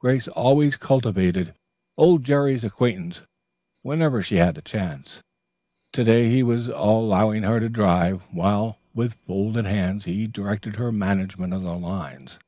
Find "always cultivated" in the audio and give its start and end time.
0.26-1.54